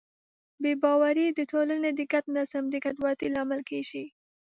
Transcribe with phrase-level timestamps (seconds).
[0.61, 4.03] بې باورۍ د ټولنې د ګډ نظم د ګډوډۍ لامل کېږي.